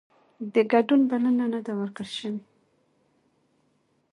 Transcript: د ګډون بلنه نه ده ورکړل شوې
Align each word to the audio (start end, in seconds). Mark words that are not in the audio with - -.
د 0.53 0.55
ګډون 0.71 1.01
بلنه 1.09 1.45
نه 1.53 1.59
ده 1.65 1.73
ورکړل 1.79 2.09
شوې 2.17 2.39